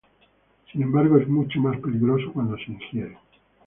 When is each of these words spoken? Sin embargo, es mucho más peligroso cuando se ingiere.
Sin 0.71 0.81
embargo, 0.81 1.19
es 1.19 1.27
mucho 1.27 1.59
más 1.59 1.79
peligroso 1.79 2.33
cuando 2.33 2.57
se 2.57 2.71
ingiere. 2.71 3.19